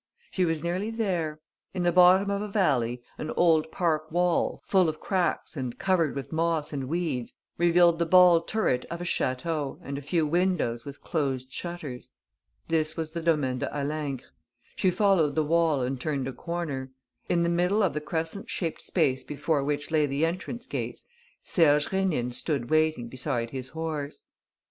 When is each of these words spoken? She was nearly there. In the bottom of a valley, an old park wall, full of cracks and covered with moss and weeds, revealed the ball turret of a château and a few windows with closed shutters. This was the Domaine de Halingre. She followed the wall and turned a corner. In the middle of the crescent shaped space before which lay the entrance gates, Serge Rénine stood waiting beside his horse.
She 0.31 0.45
was 0.45 0.63
nearly 0.63 0.89
there. 0.89 1.41
In 1.75 1.83
the 1.83 1.91
bottom 1.91 2.31
of 2.31 2.41
a 2.41 2.47
valley, 2.47 3.03
an 3.19 3.29
old 3.37 3.71
park 3.71 4.11
wall, 4.11 4.59
full 4.65 4.89
of 4.89 4.99
cracks 4.99 5.55
and 5.55 5.77
covered 5.77 6.15
with 6.15 6.31
moss 6.31 6.73
and 6.73 6.85
weeds, 6.89 7.33
revealed 7.59 7.99
the 7.99 8.07
ball 8.07 8.41
turret 8.41 8.83
of 8.89 8.99
a 8.99 9.03
château 9.03 9.79
and 9.83 9.99
a 9.99 10.01
few 10.01 10.25
windows 10.25 10.85
with 10.85 11.01
closed 11.01 11.53
shutters. 11.53 12.09
This 12.67 12.97
was 12.97 13.11
the 13.11 13.21
Domaine 13.21 13.59
de 13.59 13.69
Halingre. 13.69 14.25
She 14.75 14.89
followed 14.89 15.35
the 15.35 15.43
wall 15.43 15.83
and 15.83 16.01
turned 16.01 16.27
a 16.27 16.33
corner. 16.33 16.89
In 17.29 17.43
the 17.43 17.49
middle 17.49 17.83
of 17.83 17.93
the 17.93 18.01
crescent 18.01 18.49
shaped 18.49 18.81
space 18.81 19.23
before 19.23 19.63
which 19.63 19.91
lay 19.91 20.07
the 20.07 20.25
entrance 20.25 20.65
gates, 20.65 21.05
Serge 21.43 21.89
Rénine 21.89 22.33
stood 22.33 22.71
waiting 22.71 23.07
beside 23.07 23.51
his 23.51 23.69
horse. 23.69 24.23